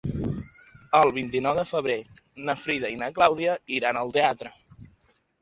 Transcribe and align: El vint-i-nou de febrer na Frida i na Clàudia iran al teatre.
El 0.99 1.11
vint-i-nou 1.17 1.59
de 1.59 1.65
febrer 1.73 1.97
na 2.47 2.57
Frida 2.63 2.91
i 2.95 2.99
na 3.03 3.11
Clàudia 3.19 3.55
iran 3.77 4.01
al 4.03 4.13
teatre. 4.19 4.55